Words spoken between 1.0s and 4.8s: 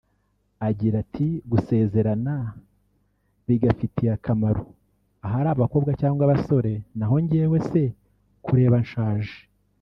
ati “(gusezerana) bigafitiye (akamaro)